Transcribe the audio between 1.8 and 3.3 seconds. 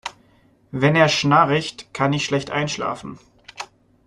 kann ich schlecht einschlafen.